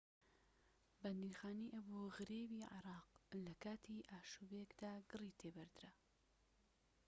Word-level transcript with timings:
بەندیخانەی 1.01 1.73
ئەبو 1.75 1.99
غرێبی 2.15 2.67
عێراق 2.71 3.07
لە 3.45 3.53
کاتی 3.63 4.05
ئاشوبێکدا 4.11 4.93
گڕی 5.09 5.35
تێبەردرا 5.39 5.91